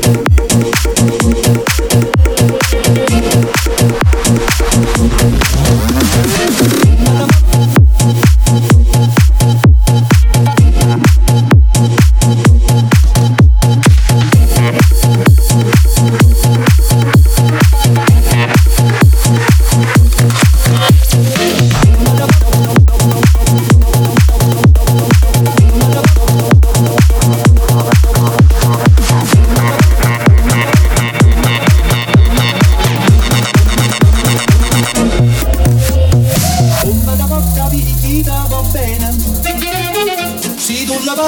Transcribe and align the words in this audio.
Thank 0.00 0.29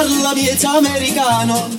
parla 0.03 0.33
miezza 0.33 0.71
americano. 0.71 1.69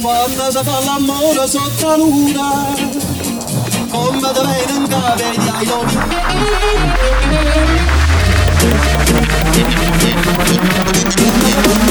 Quando 0.00 0.50
si 0.50 0.58
fa 0.64 0.80
l'amore 0.84 1.46
sotto 1.46 1.86
la 1.86 1.96
luna 1.96 2.74
come 3.90 4.20
da 4.20 4.32
bene 4.32 4.72
in 4.72 4.88
cave 4.88 5.30
di 5.36 5.48
aioni 5.48 5.98
Thank 11.52 11.89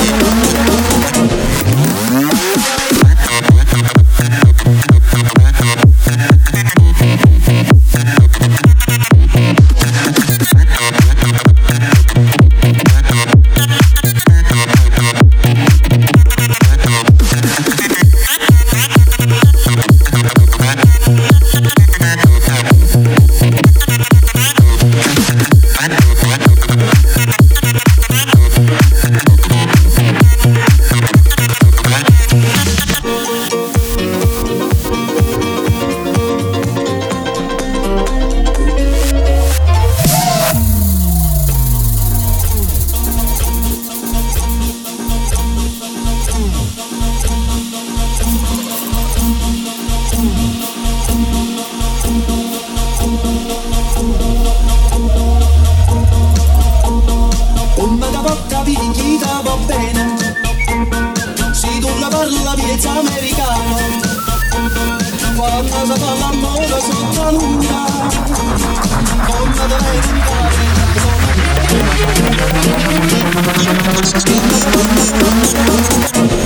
Música 74.72 76.39